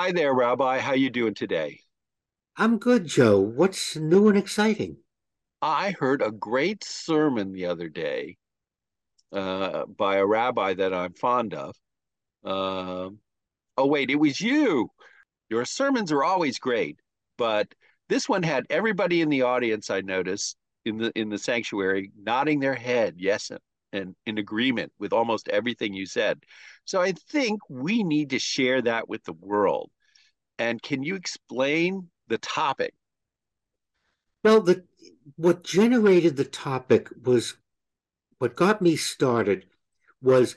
Hi 0.00 0.12
there, 0.12 0.32
Rabbi. 0.32 0.78
How 0.78 0.94
you 0.94 1.10
doing 1.10 1.34
today? 1.34 1.80
I'm 2.56 2.78
good, 2.78 3.04
Joe. 3.04 3.38
What's 3.38 3.96
new 3.96 4.28
and 4.28 4.38
exciting? 4.38 4.96
I 5.60 5.90
heard 5.90 6.22
a 6.22 6.30
great 6.30 6.82
sermon 6.82 7.52
the 7.52 7.66
other 7.66 7.90
day 7.90 8.38
uh, 9.30 9.84
by 9.84 10.16
a 10.16 10.24
rabbi 10.24 10.72
that 10.72 10.94
I'm 10.94 11.12
fond 11.12 11.52
of. 11.52 11.76
Um 12.42 13.18
oh, 13.76 13.86
wait, 13.88 14.08
it 14.08 14.14
was 14.14 14.40
you. 14.40 14.88
Your 15.50 15.66
sermons 15.66 16.12
are 16.12 16.24
always 16.24 16.58
great, 16.58 16.98
but 17.36 17.68
this 18.08 18.26
one 18.26 18.42
had 18.42 18.64
everybody 18.70 19.20
in 19.20 19.28
the 19.28 19.42
audience, 19.42 19.90
I 19.90 20.00
noticed, 20.00 20.56
in 20.86 20.96
the 20.96 21.12
in 21.14 21.28
the 21.28 21.36
sanctuary 21.36 22.10
nodding 22.18 22.58
their 22.58 22.74
head, 22.74 23.16
yes, 23.18 23.50
and 23.92 24.14
in 24.26 24.38
agreement 24.38 24.92
with 24.98 25.12
almost 25.12 25.48
everything 25.48 25.94
you 25.94 26.06
said. 26.06 26.42
So 26.84 27.00
I 27.00 27.12
think 27.12 27.60
we 27.68 28.02
need 28.02 28.30
to 28.30 28.38
share 28.38 28.82
that 28.82 29.08
with 29.08 29.24
the 29.24 29.32
world. 29.32 29.90
And 30.58 30.82
can 30.82 31.02
you 31.02 31.14
explain 31.14 32.08
the 32.28 32.38
topic? 32.38 32.94
Well, 34.44 34.60
the 34.60 34.84
what 35.36 35.64
generated 35.64 36.36
the 36.36 36.44
topic 36.44 37.08
was 37.22 37.54
what 38.38 38.56
got 38.56 38.80
me 38.80 38.96
started 38.96 39.66
was 40.22 40.56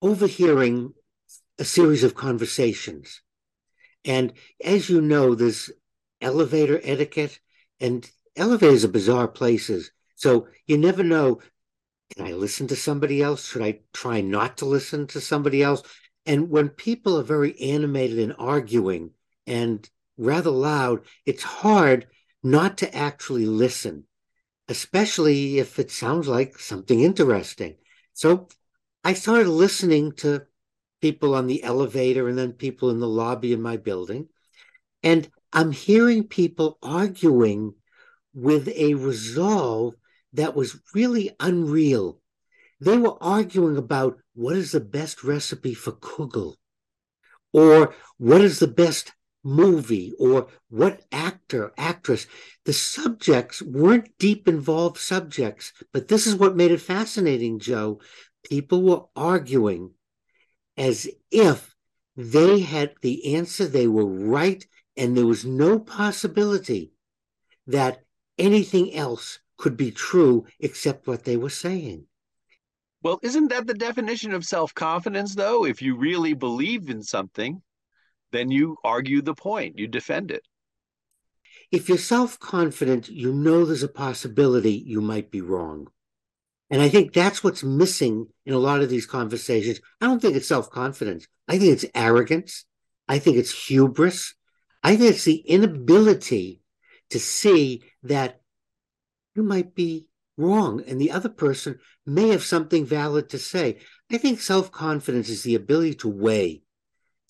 overhearing 0.00 0.94
a 1.58 1.64
series 1.64 2.04
of 2.04 2.14
conversations. 2.14 3.22
And 4.04 4.32
as 4.64 4.88
you 4.88 5.00
know, 5.00 5.34
there's 5.34 5.70
elevator 6.20 6.80
etiquette, 6.82 7.40
and 7.80 8.08
elevators 8.36 8.84
are 8.84 8.88
bizarre 8.88 9.28
places. 9.28 9.90
So 10.14 10.48
you 10.66 10.78
never 10.78 11.02
know 11.02 11.40
can 12.14 12.26
I 12.26 12.32
listen 12.32 12.66
to 12.68 12.76
somebody 12.76 13.22
else? 13.22 13.48
Should 13.48 13.62
I 13.62 13.80
try 13.92 14.20
not 14.20 14.58
to 14.58 14.64
listen 14.64 15.06
to 15.08 15.20
somebody 15.20 15.62
else? 15.62 15.82
And 16.24 16.50
when 16.50 16.68
people 16.68 17.18
are 17.18 17.24
very 17.24 17.58
animated 17.60 18.18
and 18.18 18.34
arguing 18.38 19.10
and 19.46 19.88
rather 20.16 20.50
loud, 20.50 21.04
it's 21.24 21.42
hard 21.42 22.06
not 22.42 22.78
to 22.78 22.94
actually 22.94 23.46
listen, 23.46 24.04
especially 24.68 25.58
if 25.58 25.78
it 25.78 25.90
sounds 25.90 26.28
like 26.28 26.58
something 26.58 27.00
interesting. 27.00 27.76
So 28.12 28.48
I 29.04 29.12
started 29.12 29.48
listening 29.48 30.12
to 30.12 30.42
people 31.00 31.34
on 31.34 31.46
the 31.46 31.62
elevator 31.62 32.28
and 32.28 32.38
then 32.38 32.52
people 32.52 32.90
in 32.90 32.98
the 32.98 33.08
lobby 33.08 33.52
in 33.52 33.62
my 33.62 33.76
building. 33.76 34.28
And 35.02 35.28
I'm 35.52 35.72
hearing 35.72 36.24
people 36.24 36.78
arguing 36.82 37.74
with 38.34 38.68
a 38.68 38.94
resolve 38.94 39.94
that 40.36 40.54
was 40.54 40.80
really 40.94 41.34
unreal. 41.40 42.20
They 42.80 42.98
were 42.98 43.22
arguing 43.22 43.76
about 43.76 44.18
what 44.34 44.56
is 44.56 44.72
the 44.72 44.80
best 44.80 45.24
recipe 45.24 45.74
for 45.74 45.92
kugel, 45.92 46.56
or 47.52 47.94
what 48.18 48.42
is 48.42 48.58
the 48.58 48.68
best 48.68 49.12
movie, 49.42 50.12
or 50.18 50.48
what 50.68 51.02
actor, 51.12 51.72
actress. 51.78 52.26
The 52.64 52.72
subjects 52.72 53.62
weren't 53.62 54.18
deep 54.18 54.48
involved 54.48 54.98
subjects, 54.98 55.72
but 55.92 56.08
this 56.08 56.26
is 56.26 56.34
what 56.34 56.56
made 56.56 56.72
it 56.72 56.80
fascinating, 56.80 57.58
Joe. 57.58 58.00
People 58.44 58.82
were 58.82 59.04
arguing 59.14 59.92
as 60.76 61.08
if 61.30 61.74
they 62.16 62.60
had 62.60 62.94
the 63.02 63.36
answer, 63.36 63.66
they 63.66 63.86
were 63.86 64.06
right, 64.06 64.66
and 64.96 65.16
there 65.16 65.26
was 65.26 65.44
no 65.44 65.78
possibility 65.78 66.92
that 67.66 68.02
anything 68.38 68.94
else 68.94 69.38
could 69.56 69.76
be 69.76 69.90
true 69.90 70.46
except 70.60 71.06
what 71.06 71.24
they 71.24 71.36
were 71.36 71.50
saying. 71.50 72.06
Well, 73.02 73.20
isn't 73.22 73.48
that 73.48 73.66
the 73.66 73.74
definition 73.74 74.32
of 74.32 74.44
self 74.44 74.74
confidence, 74.74 75.34
though? 75.34 75.64
If 75.64 75.80
you 75.82 75.96
really 75.96 76.34
believe 76.34 76.88
in 76.90 77.02
something, 77.02 77.62
then 78.32 78.50
you 78.50 78.76
argue 78.82 79.22
the 79.22 79.34
point, 79.34 79.78
you 79.78 79.86
defend 79.86 80.30
it. 80.30 80.42
If 81.70 81.88
you're 81.88 81.98
self 81.98 82.38
confident, 82.38 83.08
you 83.08 83.32
know 83.32 83.64
there's 83.64 83.82
a 83.82 83.88
possibility 83.88 84.72
you 84.72 85.00
might 85.00 85.30
be 85.30 85.40
wrong. 85.40 85.88
And 86.70 86.82
I 86.82 86.88
think 86.88 87.12
that's 87.12 87.44
what's 87.44 87.62
missing 87.62 88.26
in 88.44 88.54
a 88.54 88.58
lot 88.58 88.82
of 88.82 88.90
these 88.90 89.06
conversations. 89.06 89.80
I 90.00 90.06
don't 90.06 90.20
think 90.20 90.36
it's 90.36 90.48
self 90.48 90.70
confidence. 90.70 91.26
I 91.48 91.58
think 91.58 91.72
it's 91.72 91.86
arrogance. 91.94 92.64
I 93.08 93.18
think 93.18 93.36
it's 93.36 93.66
hubris. 93.68 94.34
I 94.82 94.96
think 94.96 95.14
it's 95.14 95.24
the 95.24 95.36
inability 95.36 96.60
to 97.10 97.20
see 97.20 97.82
that 98.02 98.40
you 99.36 99.42
might 99.42 99.74
be 99.74 100.06
wrong 100.36 100.82
and 100.86 101.00
the 101.00 101.10
other 101.10 101.28
person 101.28 101.78
may 102.04 102.28
have 102.28 102.42
something 102.42 102.84
valid 102.84 103.28
to 103.30 103.38
say. 103.38 103.78
I 104.10 104.18
think 104.18 104.40
self 104.40 104.70
confidence 104.70 105.28
is 105.28 105.42
the 105.42 105.54
ability 105.54 105.94
to 105.96 106.08
weigh, 106.08 106.62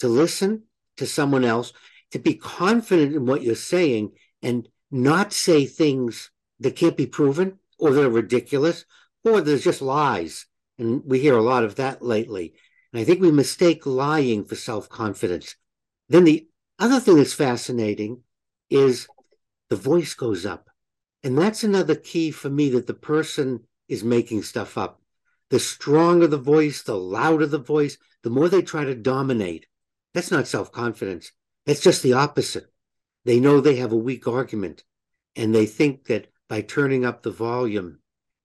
to 0.00 0.09
listen 0.09 0.65
to 0.97 1.06
someone 1.06 1.45
else, 1.45 1.72
to 2.12 2.19
be 2.19 2.34
confident 2.34 3.15
in 3.15 3.27
what 3.27 3.43
you're 3.43 3.55
saying 3.55 4.12
and 4.43 4.69
not 4.91 5.33
say 5.33 5.66
things 5.66 6.31
that 6.61 6.77
can't 6.77 6.97
be 6.97 7.06
proven 7.06 7.59
or 7.78 7.91
that 7.93 8.05
are 8.05 8.11
ridiculous 8.11 8.84
or 9.25 9.41
there's 9.41 9.65
just 9.65 9.83
lies. 9.83 10.47
And 10.78 11.03
we 11.05 11.19
hear 11.19 11.37
a 11.37 11.43
lot 11.43 11.65
of 11.65 11.77
that 11.77 12.03
lately. 12.03 12.55
And 12.93 13.00
I 13.00 13.05
think 13.05 13.21
we 13.21 13.31
mistake 13.31 13.87
lying 13.87 14.45
for 14.45 14.55
self 14.55 14.89
confidence. 14.89 15.56
Then 16.09 16.25
the 16.25 16.49
other 16.78 17.00
thing 17.00 17.16
that's 17.16 17.33
fascinating 17.33 18.22
is 18.71 19.09
the 19.69 19.77
voice 19.77 20.15
goes 20.15 20.47
up. 20.47 20.66
And 21.27 21.37
that's 21.37 21.65
another 21.65 21.97
key 21.97 22.31
for 22.31 22.49
me 22.49 22.69
that 22.69 22.87
the 22.87 22.95
person 22.95 23.65
is 23.89 24.05
making 24.05 24.45
stuff 24.45 24.79
up. 24.79 25.03
The 25.51 25.59
stronger 25.59 26.29
the 26.29 26.39
voice, 26.39 26.83
the 26.83 26.95
louder 26.95 27.47
the 27.47 27.59
voice, 27.59 27.99
the 28.23 28.31
more 28.31 28.49
they 28.49 28.63
try 28.63 28.85
to 28.85 28.95
dominate. 28.95 29.67
That's 30.15 30.31
not 30.31 30.47
self 30.47 30.71
confidence. 30.71 31.33
That's 31.65 31.81
just 31.81 32.05
the 32.05 32.13
opposite. 32.13 32.73
They 33.25 33.41
know 33.41 33.61
they 33.61 33.75
have 33.75 33.91
a 33.91 33.97
weak 33.97 34.29
argument 34.29 34.85
and 35.35 35.53
they 35.53 35.67
think 35.67 36.05
that 36.05 36.29
by 36.49 36.61
turning 36.61 37.05
up 37.05 37.25
the 37.25 37.33
volume, 37.33 37.99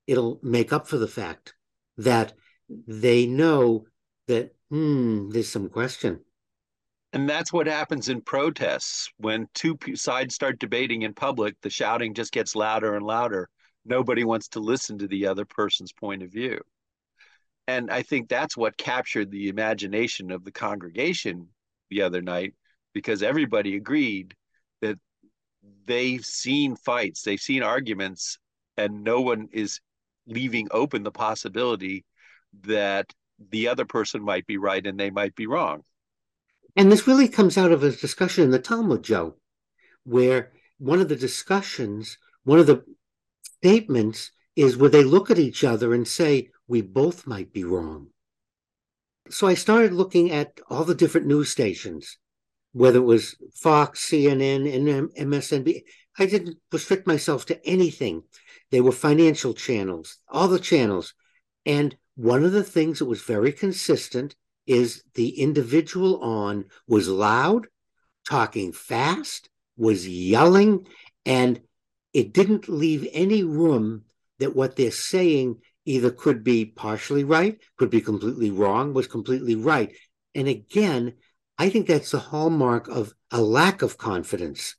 it'll 0.07 0.39
make 0.41 0.73
up 0.73 0.87
for 0.87 0.97
the 0.97 1.07
fact 1.07 1.53
that 1.97 2.33
they 2.67 3.27
know 3.27 3.85
that, 4.25 4.55
hmm, 4.71 5.29
there's 5.29 5.49
some 5.49 5.69
question. 5.69 6.21
And 7.13 7.29
that's 7.29 7.51
what 7.51 7.67
happens 7.67 8.07
in 8.07 8.21
protests. 8.21 9.11
When 9.17 9.47
two 9.53 9.77
sides 9.95 10.33
start 10.33 10.59
debating 10.59 11.01
in 11.01 11.13
public, 11.13 11.55
the 11.61 11.69
shouting 11.69 12.13
just 12.13 12.31
gets 12.31 12.55
louder 12.55 12.95
and 12.95 13.05
louder. 13.05 13.49
Nobody 13.83 14.23
wants 14.23 14.47
to 14.49 14.59
listen 14.59 14.97
to 14.99 15.07
the 15.07 15.27
other 15.27 15.43
person's 15.43 15.91
point 15.91 16.23
of 16.23 16.31
view. 16.31 16.61
And 17.67 17.91
I 17.91 18.01
think 18.01 18.29
that's 18.29 18.55
what 18.55 18.77
captured 18.77 19.29
the 19.29 19.49
imagination 19.49 20.31
of 20.31 20.43
the 20.43 20.51
congregation 20.51 21.49
the 21.89 22.01
other 22.01 22.21
night 22.21 22.53
because 22.93 23.23
everybody 23.23 23.75
agreed 23.75 24.35
that 24.81 24.97
they've 25.85 26.25
seen 26.25 26.75
fights, 26.75 27.23
they've 27.23 27.39
seen 27.39 27.63
arguments, 27.63 28.37
and 28.77 29.03
no 29.03 29.21
one 29.21 29.47
is 29.51 29.79
leaving 30.27 30.67
open 30.71 31.03
the 31.03 31.11
possibility 31.11 32.05
that 32.63 33.13
the 33.49 33.67
other 33.67 33.85
person 33.85 34.21
might 34.21 34.45
be 34.45 34.57
right 34.57 34.85
and 34.85 34.99
they 34.99 35.09
might 35.09 35.35
be 35.35 35.47
wrong. 35.47 35.83
And 36.75 36.91
this 36.91 37.07
really 37.07 37.27
comes 37.27 37.57
out 37.57 37.71
of 37.71 37.83
a 37.83 37.91
discussion 37.91 38.43
in 38.43 38.51
the 38.51 38.59
Talmud, 38.59 39.03
Joe, 39.03 39.35
where 40.03 40.51
one 40.77 41.01
of 41.01 41.09
the 41.09 41.15
discussions, 41.15 42.17
one 42.43 42.59
of 42.59 42.67
the 42.67 42.83
statements 43.57 44.31
is 44.55 44.77
where 44.77 44.89
they 44.89 45.03
look 45.03 45.29
at 45.29 45.39
each 45.39 45.63
other 45.63 45.93
and 45.93 46.07
say, 46.07 46.49
we 46.67 46.81
both 46.81 47.27
might 47.27 47.53
be 47.53 47.63
wrong. 47.63 48.07
So 49.29 49.47
I 49.47 49.53
started 49.53 49.93
looking 49.93 50.31
at 50.31 50.59
all 50.69 50.83
the 50.83 50.95
different 50.95 51.27
news 51.27 51.49
stations, 51.49 52.17
whether 52.73 52.99
it 52.99 53.03
was 53.03 53.35
Fox, 53.53 54.09
CNN, 54.09 54.73
and 54.73 55.11
MSNBC. 55.11 55.83
I 56.17 56.25
didn't 56.25 56.57
restrict 56.71 57.07
myself 57.07 57.45
to 57.45 57.65
anything. 57.65 58.23
They 58.71 58.81
were 58.81 58.91
financial 58.91 59.53
channels, 59.53 60.17
all 60.27 60.47
the 60.47 60.59
channels. 60.59 61.13
And 61.65 61.95
one 62.15 62.43
of 62.43 62.51
the 62.51 62.63
things 62.63 62.99
that 62.99 63.05
was 63.05 63.21
very 63.21 63.53
consistent 63.53 64.35
is 64.67 65.03
the 65.15 65.39
individual 65.39 66.21
on 66.21 66.65
was 66.87 67.07
loud, 67.07 67.67
talking 68.27 68.71
fast, 68.71 69.49
was 69.77 70.07
yelling, 70.07 70.87
and 71.25 71.61
it 72.13 72.33
didn't 72.33 72.69
leave 72.69 73.07
any 73.11 73.43
room 73.43 74.03
that 74.39 74.55
what 74.55 74.75
they're 74.75 74.91
saying 74.91 75.57
either 75.85 76.11
could 76.11 76.43
be 76.43 76.65
partially 76.65 77.23
right, 77.23 77.59
could 77.77 77.89
be 77.89 78.01
completely 78.01 78.51
wrong, 78.51 78.93
was 78.93 79.07
completely 79.07 79.55
right. 79.55 79.95
And 80.35 80.47
again, 80.47 81.13
I 81.57 81.69
think 81.69 81.87
that's 81.87 82.11
the 82.11 82.19
hallmark 82.19 82.87
of 82.87 83.13
a 83.31 83.41
lack 83.41 83.81
of 83.81 83.97
confidence 83.97 84.75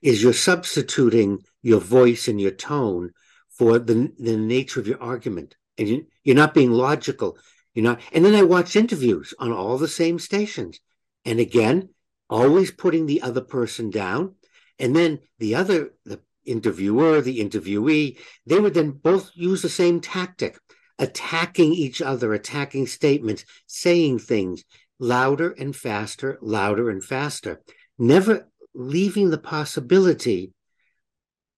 is 0.00 0.22
you're 0.22 0.32
substituting 0.32 1.40
your 1.62 1.80
voice 1.80 2.28
and 2.28 2.40
your 2.40 2.50
tone 2.50 3.10
for 3.50 3.78
the, 3.78 4.12
the 4.18 4.36
nature 4.36 4.80
of 4.80 4.88
your 4.88 5.02
argument. 5.02 5.56
And 5.78 5.88
you, 5.88 6.06
you're 6.24 6.36
not 6.36 6.54
being 6.54 6.72
logical. 6.72 7.38
You 7.74 7.82
know, 7.82 7.96
and 8.12 8.24
then 8.24 8.34
I 8.34 8.42
watched 8.42 8.76
interviews 8.76 9.32
on 9.38 9.52
all 9.52 9.78
the 9.78 9.88
same 9.88 10.18
stations. 10.18 10.80
And 11.24 11.40
again, 11.40 11.90
always 12.28 12.70
putting 12.70 13.06
the 13.06 13.22
other 13.22 13.40
person 13.40 13.90
down. 13.90 14.34
And 14.78 14.94
then 14.94 15.20
the 15.38 15.54
other, 15.54 15.94
the 16.04 16.20
interviewer, 16.44 17.20
the 17.20 17.40
interviewee, 17.40 18.18
they 18.46 18.58
would 18.58 18.74
then 18.74 18.90
both 18.90 19.30
use 19.34 19.62
the 19.62 19.68
same 19.68 20.00
tactic, 20.00 20.58
attacking 20.98 21.72
each 21.72 22.02
other, 22.02 22.32
attacking 22.32 22.86
statements, 22.86 23.44
saying 23.66 24.18
things, 24.18 24.64
louder 24.98 25.50
and 25.52 25.74
faster, 25.74 26.38
louder 26.42 26.90
and 26.90 27.02
faster, 27.02 27.62
never 27.98 28.48
leaving 28.74 29.30
the 29.30 29.38
possibility 29.38 30.52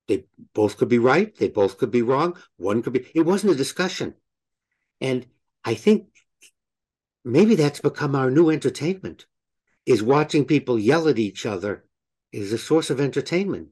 they 0.07 0.25
both 0.53 0.77
could 0.77 0.89
be 0.89 0.99
right, 0.99 1.35
they 1.37 1.49
both 1.49 1.79
could 1.79 1.91
be 1.91 2.03
wrong, 2.03 2.37
one 2.57 2.83
could 2.83 2.93
be, 2.93 3.07
it 3.15 3.23
wasn't 3.23 3.53
a 3.53 3.57
discussion. 3.57 4.15
And 5.01 5.27
I 5.65 5.75
think 5.75 6.07
maybe 7.25 7.55
that's 7.55 7.81
become 7.81 8.15
our 8.15 8.31
new 8.31 8.51
entertainment 8.51 9.27
is 9.87 10.03
watching 10.03 10.45
people 10.45 10.79
yell 10.79 11.09
at 11.09 11.19
each 11.19 11.47
other 11.47 11.85
is 12.33 12.53
a 12.53 12.59
source 12.59 12.91
of 12.91 13.01
entertainment. 13.01 13.69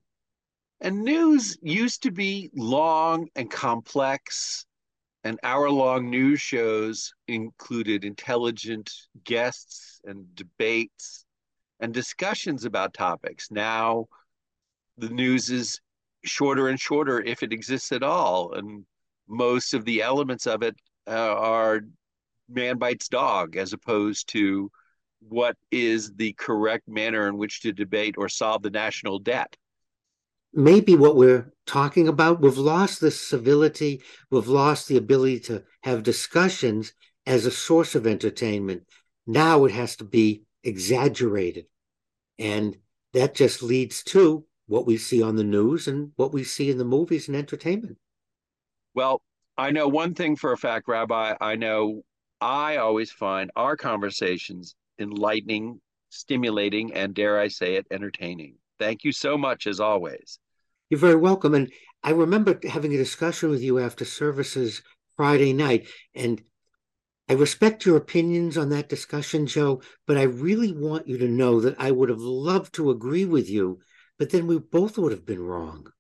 And 0.81 1.05
news 1.05 1.59
used 1.63 2.03
to 2.03 2.11
be 2.11 2.51
long 2.55 3.29
and 3.37 3.51
complex, 3.51 4.67
and 5.25 5.39
hour 5.43 5.71
long 5.71 6.11
news 6.11 6.41
shows 6.41 7.15
included 7.29 8.05
intelligent 8.05 8.91
guests 9.25 10.01
and 10.05 10.35
debates 10.35 11.25
and 11.79 11.95
discussions 11.95 12.65
about 12.65 12.95
topics. 12.95 13.51
Now, 13.51 14.07
the 14.99 15.09
news 15.09 15.51
is 15.51 15.81
shorter 16.25 16.69
and 16.69 16.79
shorter 16.81 17.21
if 17.21 17.43
it 17.43 17.53
exists 17.53 17.93
at 17.93 18.03
all. 18.03 18.53
And 18.55 18.85
most 19.29 19.75
of 19.75 19.85
the 19.85 20.03
elements 20.03 20.47
of 20.47 20.63
it 20.63 20.77
uh, 21.07 21.11
are 21.11 21.81
man 22.49 22.79
bites 22.79 23.09
dog 23.09 23.57
as 23.57 23.73
opposed 23.73 24.29
to 24.29 24.71
what 25.29 25.57
is 25.71 26.13
the 26.15 26.33
correct 26.35 26.89
manner 26.89 27.29
in 27.29 27.37
which 27.37 27.61
to 27.63 27.73
debate 27.73 28.17
or 28.19 28.29
solve 28.29 28.63
the 28.63 28.71
national 28.71 29.19
debt. 29.19 29.57
Maybe 30.53 30.97
what 30.97 31.17
we're 31.17 31.53
talking 31.67 32.09
about, 32.09 32.43
we've 32.43 32.59
lost 32.59 33.01
the 33.01 33.11
civility, 33.11 34.03
we've 34.31 34.49
lost 34.49 34.89
the 34.89 34.97
ability 34.97 35.41
to 35.41 35.63
have 35.83 36.03
discussions 36.03 36.93
as 37.25 37.47
a 37.47 37.51
source 37.51 37.95
of 37.95 38.07
entertainment. 38.07 38.83
Now 39.27 39.65
it 39.65 39.73
has 39.73 39.97
to 39.97 40.05
be 40.05 40.43
exaggerated. 40.65 41.67
And 42.39 42.77
that 43.15 43.35
just 43.35 43.63
leads 43.63 44.03
to 44.05 44.45
what 44.67 44.87
we 44.87 44.97
see 44.97 45.23
on 45.23 45.37
the 45.37 45.45
news 45.45 45.87
and 45.87 46.13
what 46.17 46.33
we 46.33 46.45
see 46.45 46.71
in 46.71 46.79
the 46.79 46.85
movies 46.85 47.29
and 47.29 47.37
entertainment. 47.37 47.99
Well, 48.95 49.23
I 49.57 49.71
know 49.71 49.89
one 49.89 50.15
thing 50.15 50.37
for 50.37 50.53
a 50.53 50.57
fact, 50.59 50.89
Rabbi. 50.89 51.35
I 51.41 51.57
know 51.57 52.03
I 52.41 52.77
always 52.77 53.13
find 53.13 53.51
our 53.55 53.77
conversations 53.77 54.75
enlightening, 54.99 55.81
stimulating, 56.09 56.95
and 56.95 57.15
dare 57.15 57.39
I 57.39 57.49
say 57.49 57.77
it, 57.77 57.87
entertaining. 57.91 58.57
Thank 58.79 59.05
you 59.05 59.13
so 59.13 59.37
much, 59.37 59.67
as 59.67 59.79
always. 59.79 60.39
You're 60.91 61.01
very 61.01 61.17
welcome. 61.17 61.55
And 61.55 61.71
I 62.03 62.11
remember 62.11 62.59
having 62.69 62.95
a 62.95 62.99
discussion 62.99 63.51
with 63.51 63.63
you 63.63 63.79
after 63.79 64.05
services 64.05 64.83
Friday 65.17 65.53
night, 65.53 65.87
and 66.15 66.43
I 67.29 67.35
respect 67.35 67.87
your 67.87 67.97
opinions 67.97 68.59
on 68.59 68.71
that 68.71 68.89
discussion, 68.89 69.47
Joe, 69.47 69.83
but 70.07 70.19
I 70.19 70.23
really 70.23 70.73
want 70.73 71.07
you 71.07 71.19
to 71.19 71.29
know 71.29 71.61
that 71.61 71.77
I 71.79 71.91
would 71.91 72.09
have 72.09 72.21
loved 72.21 72.75
to 72.75 72.91
agree 72.91 73.25
with 73.25 73.49
you, 73.49 73.79
but 74.19 74.31
then 74.31 74.47
we 74.47 74.59
both 74.59 74.99
would 74.99 75.13
have 75.13 75.25
been 75.25 75.43
wrong. 75.43 75.93